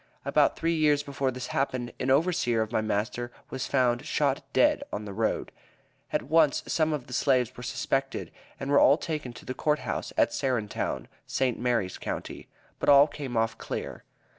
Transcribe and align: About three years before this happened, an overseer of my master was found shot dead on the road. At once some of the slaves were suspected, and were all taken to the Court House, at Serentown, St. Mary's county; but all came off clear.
About 0.25 0.55
three 0.55 0.73
years 0.73 1.03
before 1.03 1.29
this 1.29 1.45
happened, 1.53 1.93
an 1.99 2.09
overseer 2.09 2.63
of 2.63 2.71
my 2.71 2.81
master 2.81 3.31
was 3.51 3.67
found 3.67 4.03
shot 4.03 4.41
dead 4.51 4.81
on 4.91 5.05
the 5.05 5.13
road. 5.13 5.51
At 6.11 6.23
once 6.23 6.63
some 6.65 6.91
of 6.91 7.05
the 7.05 7.13
slaves 7.13 7.55
were 7.55 7.61
suspected, 7.61 8.31
and 8.59 8.71
were 8.71 8.79
all 8.79 8.97
taken 8.97 9.31
to 9.33 9.45
the 9.45 9.53
Court 9.53 9.77
House, 9.81 10.11
at 10.17 10.33
Serentown, 10.33 11.07
St. 11.27 11.59
Mary's 11.59 11.99
county; 11.99 12.47
but 12.79 12.89
all 12.89 13.05
came 13.05 13.37
off 13.37 13.59
clear. 13.59 14.03